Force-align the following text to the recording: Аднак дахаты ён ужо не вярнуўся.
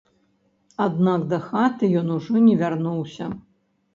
Аднак 0.85 1.21
дахаты 1.33 1.89
ён 2.01 2.07
ужо 2.17 2.43
не 2.47 2.55
вярнуўся. 2.63 3.29